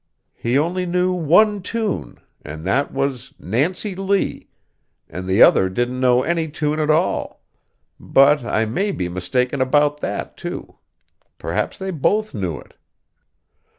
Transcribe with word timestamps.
He 0.33 0.57
only 0.57 0.87
knew 0.87 1.13
one 1.13 1.61
tune, 1.61 2.17
and 2.41 2.65
that 2.65 2.91
was 2.91 3.35
"Nancy 3.37 3.93
Lee," 3.95 4.47
and 5.07 5.27
the 5.27 5.43
other 5.43 5.69
didn't 5.69 5.99
know 5.99 6.23
any 6.23 6.47
tune 6.47 6.79
at 6.79 6.89
all; 6.89 7.43
but 7.99 8.43
I 8.43 8.65
may 8.65 8.91
be 8.91 9.07
mistaken 9.07 9.61
about 9.61 9.99
that, 9.99 10.37
too. 10.37 10.79
Perhaps 11.37 11.77
they 11.77 11.91
both 11.91 12.33
knew 12.33 12.57
it. 12.57 12.73